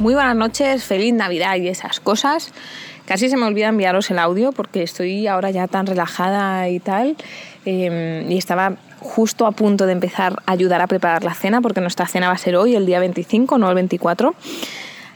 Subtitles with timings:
[0.00, 2.54] Muy buenas noches, feliz Navidad y esas cosas.
[3.04, 7.16] Casi se me olvida enviaros el audio porque estoy ahora ya tan relajada y tal.
[7.66, 11.82] Em, y estaba justo a punto de empezar a ayudar a preparar la cena porque
[11.82, 14.34] nuestra cena va a ser hoy, el día 25, no el 24.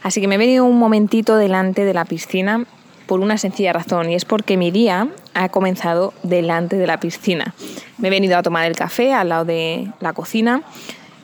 [0.02, 2.66] Así que me he venido un momentito delante de la piscina
[3.07, 7.55] por una sencilla razón y es porque mi día ha comenzado delante de la piscina.
[7.96, 10.62] Me he venido a tomar el café al lado de la cocina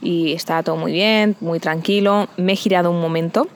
[0.00, 2.28] y estaba todo muy bien, muy tranquilo.
[2.36, 3.48] Me he girado un momento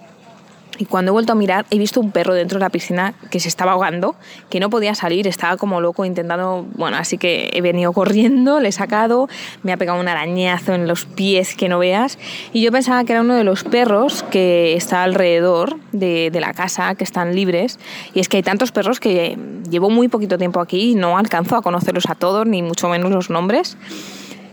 [0.79, 3.39] y cuando he vuelto a mirar he visto un perro dentro de la piscina que
[3.41, 4.17] se estaba ahogando,
[4.51, 8.69] que no podía salir, estaba como loco intentando, bueno, así que he venido corriendo, le
[8.69, 9.29] he sacado,
[9.63, 12.19] me ha pegado un arañazo en los pies que no veas
[12.53, 16.55] y yo pensaba que era uno de los perros que está alrededor de, de la
[16.55, 17.79] casa, que están libres
[18.15, 19.39] y es que hay tantos perros que
[19.71, 23.11] llevo muy poquito tiempo aquí y no alcanzo a conocerlos a todos, ni mucho menos
[23.11, 23.77] los nombres.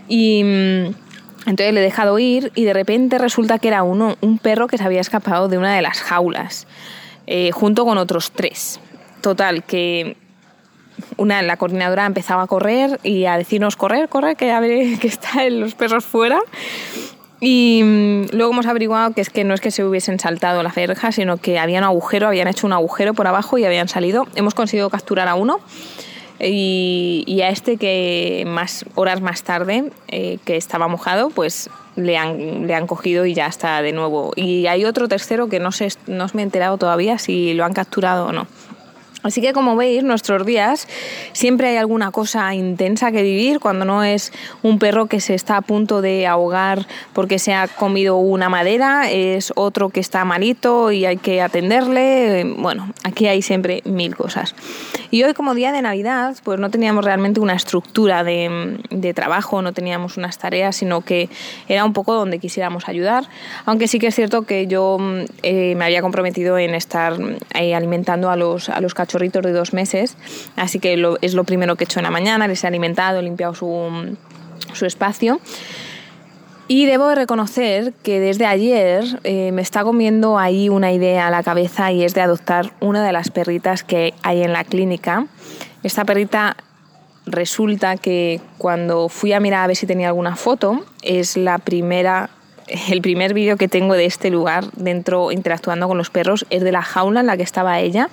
[0.07, 1.10] Y mm,
[1.45, 4.78] entonces le he dejado ir y de repente resulta que era uno, un perro que
[4.78, 6.67] se había escapado de una de las jaulas,
[7.28, 8.80] eh, junto con otros tres.
[9.22, 10.17] Total, que
[11.17, 15.59] una, la coordinadora empezaba a correr y a decirnos correr, correr, que a que están
[15.59, 16.39] los perros fuera.
[17.39, 20.72] Y mm, luego hemos averiguado que es que no es que se hubiesen saltado la
[20.72, 24.28] verja, sino que había un agujero, habían hecho un agujero por abajo y habían salido.
[24.36, 25.59] Hemos conseguido capturar a uno
[26.50, 32.67] y, a este que más horas más tarde, eh, que estaba mojado, pues le han,
[32.67, 34.31] le han cogido y ya está de nuevo.
[34.36, 37.73] Y hay otro tercero que no, sé, no me he enterado todavía si lo han
[37.73, 38.47] capturado o no.
[39.23, 40.88] Así que como veis, nuestros días
[41.33, 45.57] siempre hay alguna cosa intensa que vivir cuando no es un perro que se está
[45.57, 50.91] a punto de ahogar porque se ha comido una madera, es otro que está malito
[50.91, 52.56] y hay que atenderle.
[52.57, 54.56] Bueno, aquí hay siempre mil cosas.
[55.12, 59.62] Y hoy como día de Navidad, pues no teníamos realmente una estructura de, de trabajo,
[59.62, 61.29] no teníamos unas tareas, sino que
[61.68, 63.25] era un poco donde quisiéramos ayudar.
[63.66, 64.97] Aunque sí que es cierto que yo
[65.44, 67.18] eh, me había comprometido en estar
[67.53, 70.17] eh, alimentando a los, a los cachorros chorritos de dos meses,
[70.55, 73.23] así que es lo primero que he hecho en la mañana, les he alimentado, he
[73.23, 74.17] limpiado su,
[74.73, 75.39] su espacio.
[76.67, 81.44] Y debo reconocer que desde ayer eh, me está comiendo ahí una idea a la
[81.44, 85.27] cabeza y es de adoptar una de las perritas que hay en la clínica.
[85.83, 86.55] Esta perrita
[87.25, 92.29] resulta que cuando fui a mirar a ver si tenía alguna foto, es la primera
[92.89, 96.71] el primer vídeo que tengo de este lugar dentro interactuando con los perros es de
[96.71, 98.09] la jaula en la que estaba ella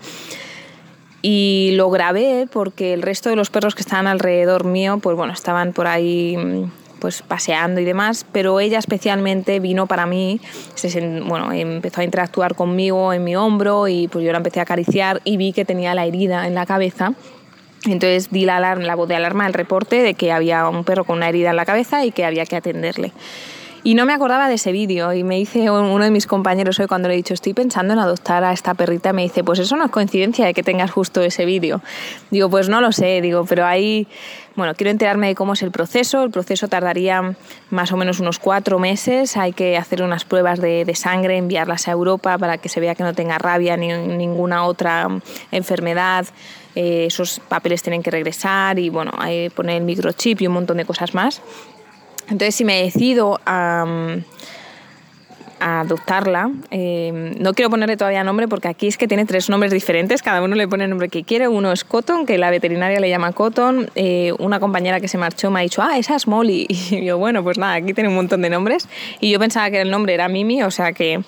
[1.23, 5.33] y lo grabé porque el resto de los perros que estaban alrededor mío, pues bueno,
[5.33, 6.71] estaban por ahí mm,
[7.01, 10.41] pues paseando y demás, pero ella especialmente vino para mí,
[10.75, 14.65] se, bueno, empezó a interactuar conmigo en mi hombro y pues yo la empecé a
[14.65, 17.13] acariciar y vi que tenía la herida en la cabeza.
[17.85, 21.05] Entonces di la, alarma, la voz de alarma, el reporte de que había un perro
[21.05, 23.13] con una herida en la cabeza y que había que atenderle.
[23.85, 26.87] Y no me acordaba de ese vídeo y me dice uno de mis compañeros hoy
[26.87, 29.77] cuando le he dicho estoy pensando en adoptar a esta perrita, me dice pues eso
[29.77, 31.81] no es coincidencia de que tengas justo ese vídeo.
[32.31, 34.09] Digo pues no lo sé, digo, pero ahí,
[34.57, 36.25] bueno, quiero enterarme de cómo es el proceso.
[36.25, 37.37] El proceso tardaría
[37.71, 41.93] más o menos unos cuatro meses, hay que hacer unas pruebas de, sangre, enviarlas a
[41.93, 45.09] Europa para que se vea que no tenga rabia ni ninguna otra
[45.53, 46.27] enfermedad.
[46.75, 50.77] Eh, esos papeles tienen que regresar y bueno, hay poner el microchip y un montón
[50.77, 51.43] de cosas más.
[52.31, 53.87] Entonces, si me decido a,
[55.61, 60.23] adoptarla, eh, no quiero ponerle todavía nombre porque aquí es que tiene tres nombres diferentes,
[60.23, 61.49] cada uno le pone el nombre que quiere.
[61.49, 63.91] Uno es Cotton, que la veterinaria le llama Cotton.
[63.97, 66.67] Eh, una compañera que se marchó me ha dicho, ah, esa es Molly.
[66.91, 68.89] Y yo, bueno, pues nada, aquí tiene un montón de nombres.
[69.21, 71.21] Y yo pensaba que el nombre era Mimi, o sea que.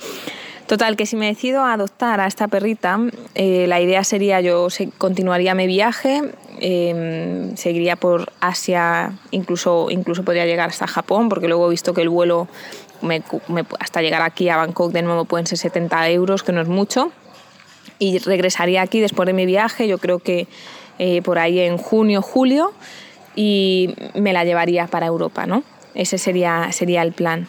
[0.70, 2.96] Total, que si me decido a adoptar a esta perrita,
[3.34, 4.68] eh, la idea sería yo
[4.98, 6.22] continuaría mi viaje,
[6.62, 12.02] Em, seguiría por Asia, incluso, incluso podría llegar hasta Japón, porque luego he visto que
[12.02, 12.48] el vuelo
[13.78, 17.12] hasta llegar aquí a Bangkok de nuevo pueden ser 70 euros, que no es mucho.
[17.98, 20.48] Y regresaría aquí después de mi viaje, yo creo que
[20.98, 22.74] eh, por ahí en junio, julio,
[23.34, 25.62] y me la llevaría para Europa, ¿no?
[25.94, 27.48] Ese sería, sería el plan.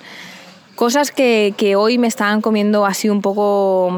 [0.81, 3.95] Cosas que, que hoy me estaban comiendo así un poco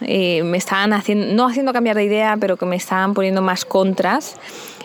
[0.00, 3.64] eh, me estaban haciendo, no haciendo cambiar de idea, pero que me estaban poniendo más
[3.64, 4.36] contras,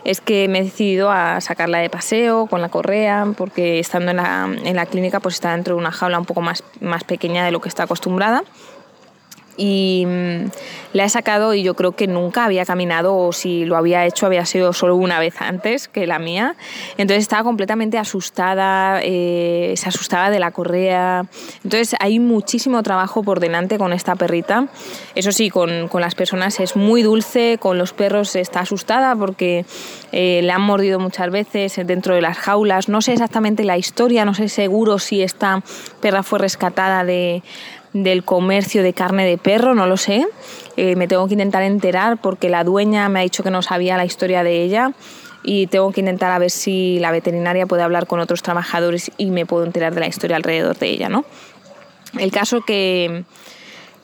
[0.05, 4.17] es que me he decidido a sacarla de paseo con la correa, porque estando en
[4.17, 7.45] la, en la clínica pues está dentro de una jaula un poco más, más pequeña
[7.45, 8.43] de lo que está acostumbrada.
[9.59, 10.45] Y mm,
[10.93, 14.25] la he sacado y yo creo que nunca había caminado o si lo había hecho
[14.25, 16.55] había sido solo una vez antes que la mía.
[16.97, 21.25] Entonces estaba completamente asustada, eh, se asustaba de la correa.
[21.63, 24.67] Entonces hay muchísimo trabajo por delante con esta perrita.
[25.13, 29.65] Eso sí, con, con las personas es muy dulce, con los perros está asustada porque
[30.11, 32.87] eh, le han mordido muchas veces dentro de las jaulas.
[32.87, 35.61] No sé exactamente la historia, no sé seguro si esta
[36.01, 37.43] perra fue rescatada de
[37.93, 40.25] del comercio de carne de perro, no lo sé.
[40.77, 43.97] Eh, me tengo que intentar enterar porque la dueña me ha dicho que no sabía
[43.97, 44.93] la historia de ella
[45.43, 49.31] y tengo que intentar a ver si la veterinaria puede hablar con otros trabajadores y
[49.31, 51.25] me puedo enterar de la historia alrededor de ella, ¿no?
[52.17, 53.23] El caso que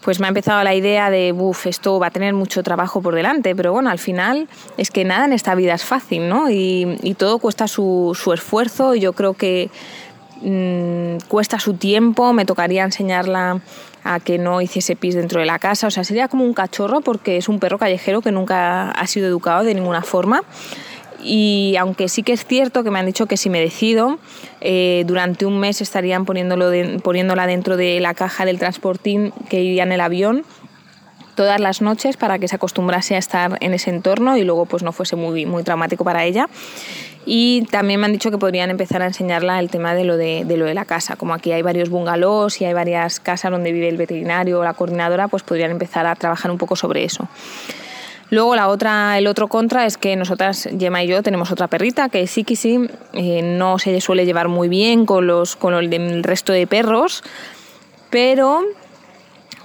[0.02, 3.16] pues me ha empezado la idea de, uff, esto va a tener mucho trabajo por
[3.16, 4.48] delante, pero bueno, al final
[4.78, 6.52] es que nada en esta vida es fácil, ¿no?
[6.52, 9.72] Y, todo cuesta su, su esfuerzo y yo creo que
[10.42, 10.85] Mm,
[11.28, 13.62] cuesta su tiempo, me tocaría enseñarla
[14.04, 17.02] a que no hiciese pis dentro de la casa, o sea, sería como un cachorro
[17.02, 20.44] porque es un perro callejero que nunca ha sido educado de ninguna forma.
[21.24, 24.20] Y aunque sí que es cierto que me han dicho que si me decido,
[24.62, 29.84] eh, durante un mes estarían poniéndolo poniéndola dentro de la caja del transportín que iría
[29.84, 30.46] en el avión
[31.36, 34.84] todas las noches para que se acostumbrase a estar en ese entorno y luego pues
[34.84, 36.48] no fuese muy, muy traumático para ella.
[37.26, 40.46] Y también me han dicho que podrían empezar a enseñarla el tema de lo de,
[40.46, 41.16] lo de la casa.
[41.16, 44.74] Como aquí hay varios bungalows y hay varias casas donde vive el veterinario o la
[44.74, 47.28] coordinadora, pues podrían empezar a trabajar un poco sobre eso.
[48.30, 52.10] Luego la otra, el otro contra es que nosotras, Gemma y yo, tenemos otra perrita
[52.10, 56.24] que sí que sí, eh, no se suele llevar muy bien con, los, con el
[56.24, 57.24] resto de perros,
[58.10, 58.62] pero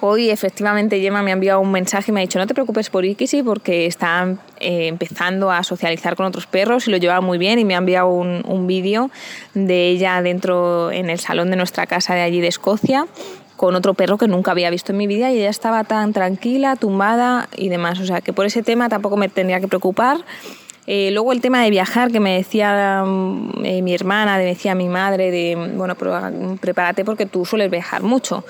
[0.02, 2.88] Hoy efectivamente Gemma me ha enviado un mensaje y me ha dicho no te preocupes
[2.88, 7.36] por Ikisi porque está eh, empezando a socializar con otros perros y lo lleva muy
[7.36, 9.10] bien y me ha enviado un, un vídeo
[9.52, 13.06] de ella dentro en el salón de nuestra casa de allí de Escocia
[13.60, 16.76] con otro perro que nunca había visto en mi vida y ella estaba tan tranquila,
[16.76, 18.00] tumbada y demás.
[18.00, 20.16] O sea que por ese tema tampoco me tendría que preocupar.
[20.86, 24.74] Eh, luego el tema de viajar, que me decía mm, eh, mi hermana, me decía
[24.74, 25.94] mi madre, bueno,
[26.58, 28.46] prepárate porque tú sueles viajar mucho.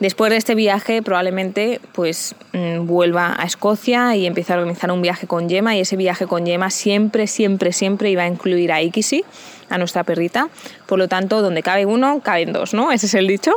[0.00, 5.02] Después de este viaje probablemente pues mm, vuelva a Escocia y empiece a organizar un
[5.02, 8.80] viaje con Yema y ese viaje con Yema siempre, siempre, siempre iba a incluir a
[8.80, 9.24] Ikisi,
[9.68, 10.48] a nuestra perrita.
[10.86, 12.92] Por lo tanto, donde cabe uno, caben dos, ¿no?
[12.92, 13.52] Ese es el dicho.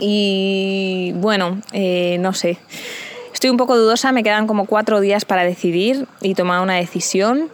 [0.00, 2.58] Y bueno, eh, no sé.
[3.32, 7.50] Estoy un poco dudosa, me quedan como cuatro días para decidir y tomar una decisión.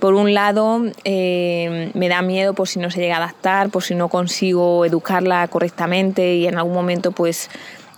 [0.00, 3.82] Por un lado, eh, me da miedo por si no se llega a adaptar, por
[3.82, 7.50] si no consigo educarla correctamente y en algún momento pues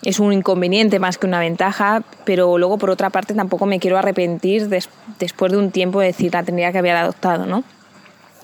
[0.03, 3.99] es un inconveniente más que una ventaja, pero luego por otra parte tampoco me quiero
[3.99, 7.63] arrepentir después de un tiempo de decir la tendría que haber adoptado, ¿no?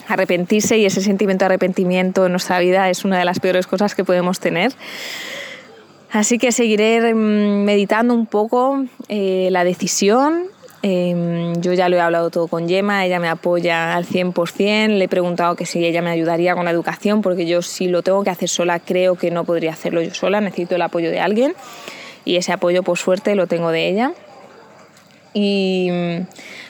[0.06, 3.96] Arrepentirse y ese sentimiento de arrepentimiento en nuestra vida es una de las peores cosas
[3.96, 4.72] que podemos tener.
[6.12, 10.44] Así que seguiré mm, meditando un poco eh, la decisión
[10.82, 15.04] Em, yo ya lo he hablado todo con Gemma, ella me apoya al 100%, le
[15.04, 18.22] he preguntado que si ella me ayudaría con la educación, porque yo si lo tengo
[18.22, 21.54] que hacer sola creo que no podría hacerlo yo sola, necesito el apoyo de alguien
[22.24, 24.12] y ese apoyo por suerte lo tengo de ella.
[25.34, 26.26] Y mm,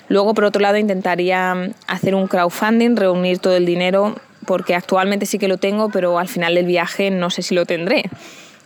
[0.08, 4.14] luego por otro lado intentaría hacer un crowdfunding, reunir todo el dinero,
[4.46, 7.66] porque actualmente sí que lo tengo, pero al final del viaje no sé si lo
[7.66, 8.04] tendré.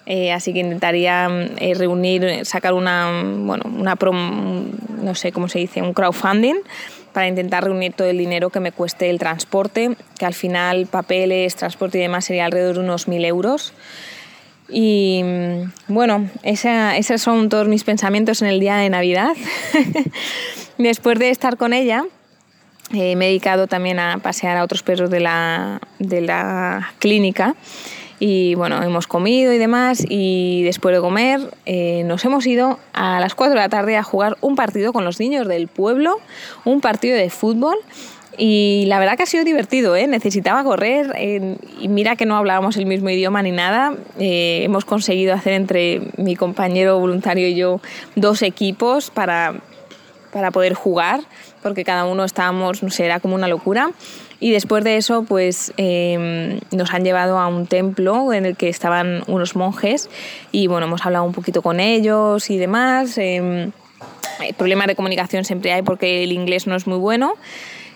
[0.06, 1.28] Eh, así que intentaría
[1.58, 3.96] eh, reunir, sacar una, bueno, una
[5.02, 6.56] no sé cómo se dice, un crowdfunding
[7.12, 11.54] para intentar reunir todo el dinero que me cueste el transporte, que al final papeles,
[11.56, 13.74] transporte y demás sería alrededor de unos mil euros.
[14.68, 15.22] Y
[15.88, 19.34] bueno, esos son todos mis pensamientos en el día de Navidad.
[20.78, 22.04] Después de estar con ella,
[22.94, 27.54] eh, he dedicado también a pasear a otros perros de la, de la clínica
[28.24, 33.18] y bueno, hemos comido y demás y después de comer eh, nos hemos ido a
[33.18, 36.18] las 4 de la tarde a jugar un partido con los niños del pueblo,
[36.64, 37.76] un partido de fútbol
[38.38, 40.06] y la verdad que ha sido divertido, ¿eh?
[40.06, 41.16] necesitaba correr
[41.80, 43.96] y mira que no hablábamos el mismo idioma ni nada.
[44.20, 47.80] Eh, hemos conseguido hacer entre mi compañero voluntario y yo
[48.14, 49.54] dos equipos para,
[50.32, 51.22] para poder jugar,
[51.60, 53.90] porque cada uno estábamos, no sé, era como una locura.
[54.42, 58.68] Y después de eso, pues em, nos han llevado a un templo en el que
[58.68, 60.10] estaban unos monjes
[60.50, 63.16] y bueno, hemos hablado un poquito con ellos y demás.
[63.18, 63.70] Eh,
[64.58, 67.34] problemas de comunicación siempre hay porque el inglés no es muy bueno.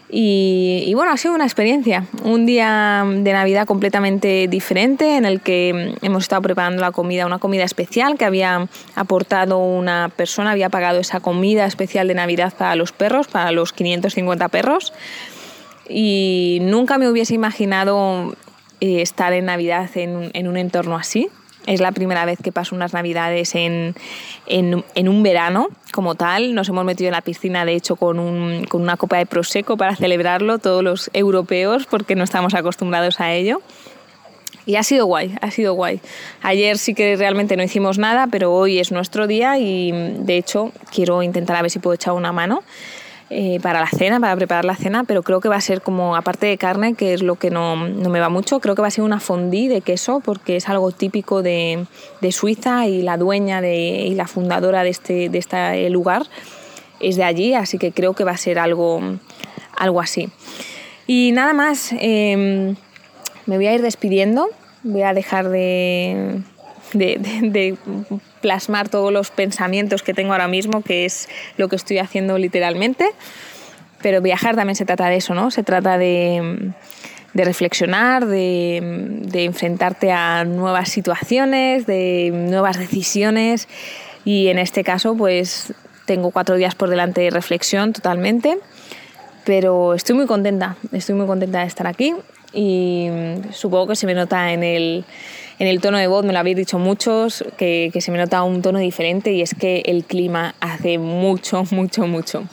[0.09, 5.97] Y, bueno, ha sido una experiencia, un día de Navidad completamente diferente en el que
[6.01, 11.01] hemos estado preparando la comida, una comida especial que había aportado una persona, había pagado
[11.01, 14.93] esa comida especial de Navidad para los perros, para los 550 perros
[15.89, 18.35] y nunca me hubiese imaginado
[18.81, 21.29] eh, estar en Navidad en, un entorno así.
[21.67, 23.97] Es la primera vez que paso unas navidades en,
[24.47, 26.55] en, un verano como tal.
[26.55, 29.77] Nos hemos metido en la piscina, de hecho, con, un, con una copa de prosecco
[29.77, 33.63] para celebrarlo, todos los europeos, porque no estamos acostumbrados a ello.
[34.67, 36.01] Y ha sido guay, ha sido guay.
[36.43, 40.73] Ayer sí que realmente no hicimos nada, pero hoy es nuestro día y de hecho
[40.93, 42.63] quiero intentar a ver si puedo echar una mano.
[43.29, 46.15] Eh, para la cena, para preparar la cena, pero creo que va a ser como,
[46.15, 48.89] aparte de carne, que es lo que no, no me va mucho, creo que va
[48.89, 51.87] a ser una fondue de queso, porque es algo típico de,
[52.21, 56.23] de Suiza y la dueña de, y la fundadora de este, de este lugar
[57.01, 59.01] es de allí, así que creo que va a ser algo,
[59.77, 60.31] algo así.
[61.09, 62.77] Y nada más, em,
[63.47, 64.49] me voy a ir despidiendo,
[64.85, 66.43] voy a dejar de,
[66.99, 67.77] de,
[68.41, 73.07] plasmar todos los pensamientos que tengo ahora mismo, que es lo que estoy haciendo literalmente.
[74.03, 75.51] Pero viajar también se trata de eso, ¿no?
[75.51, 76.73] Se trata de,
[77.35, 83.69] de reflexionar, de, de, enfrentarte a nuevas situaciones, de nuevas decisiones.
[84.25, 85.73] Y en este caso, pues
[86.05, 88.59] tengo cuatro días por delante de reflexión totalmente.
[89.45, 92.15] Pero estoy muy contenta, estoy muy contenta de estar aquí
[92.53, 93.09] y
[93.53, 95.05] supongo que se me nota en el,
[95.59, 98.63] en el tono de voz, me lo habéis dicho muchos, que, se me nota un
[98.63, 102.45] tono diferente y es que el clima hace mucho, mucho, mucho.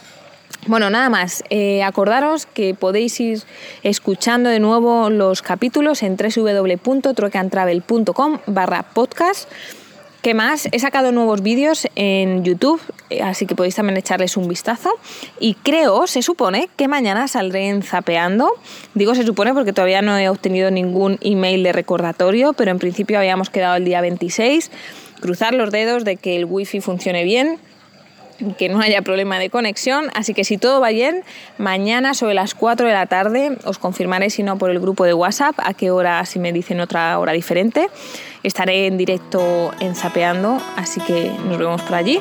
[0.66, 1.44] Bueno, nada más.
[1.50, 3.44] Eh, acordaros que podéis ir
[3.84, 9.50] escuchando de nuevo los capítulos en www.trocantravel.com barra podcast.
[10.24, 10.70] ¿Qué más?
[10.72, 14.90] He sacado nuevos vídeos en YouTube, eh, así que podéis también echarles un vistazo.
[15.38, 18.50] Y creo, se supone, que mañana saldré en Zapeando.
[18.94, 23.18] Digo se supone porque todavía no he obtenido ningún email de recordatorio, pero en principio
[23.18, 24.72] habíamos quedado el día 26.
[25.20, 27.60] Cruzar los dedos de que el wifi funcione bien
[28.58, 30.06] que no haya problema de conexión.
[30.14, 31.24] Así que si todo va bien,
[31.58, 35.14] mañana sobre las 4 de la tarde os confirmaré, si no por el grupo de
[35.14, 37.90] WhatsApp, a qué hora, si me dicen otra hora diferente.
[38.44, 42.20] Estaré en directo en Zapeando, así que nos vemos por allí.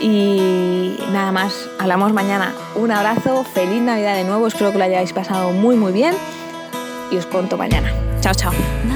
[0.00, 2.54] Y nada más, hablamos mañana.
[2.74, 6.14] Un abrazo, feliz Navidad de nuevo, espero que lo hayáis pasado muy muy bien
[7.10, 7.92] y os cuento mañana.
[8.20, 8.95] Chao, chao.